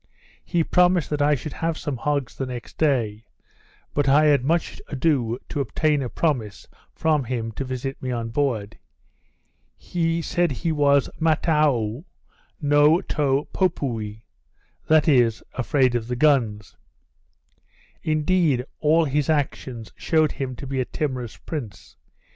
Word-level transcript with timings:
He 0.43 0.63
promised 0.63 1.11
that 1.11 1.21
I 1.21 1.35
should 1.35 1.53
have 1.53 1.77
some 1.77 1.97
hogs 1.97 2.35
the 2.35 2.47
next 2.47 2.79
day; 2.79 3.23
but 3.93 4.09
I 4.09 4.25
had 4.25 4.43
much 4.43 4.81
ado 4.87 5.37
to 5.49 5.61
obtain 5.61 6.01
a 6.01 6.09
promise 6.09 6.67
from 6.95 7.25
him 7.25 7.51
to 7.51 7.63
visit 7.63 8.01
me 8.01 8.09
on 8.09 8.29
board. 8.29 8.79
He 9.77 10.23
said 10.23 10.51
he 10.51 10.71
was, 10.71 11.07
mataou 11.19 12.05
no 12.59 12.99
to 12.99 13.47
poupoue, 13.53 14.21
that 14.87 15.07
is, 15.07 15.43
afraid 15.53 15.93
of 15.93 16.07
the 16.07 16.15
guns. 16.15 16.75
Indeed 18.01 18.65
all 18.79 19.05
his 19.05 19.29
actions 19.29 19.91
shewed 19.95 20.31
him 20.31 20.55
to 20.55 20.65
be 20.65 20.79
a 20.79 20.85
timorous 20.85 21.37
prince. 21.37 21.95